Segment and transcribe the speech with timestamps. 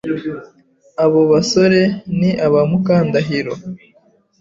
[1.03, 1.61] Abo bose
[2.17, 3.53] ni ba Mukandahiro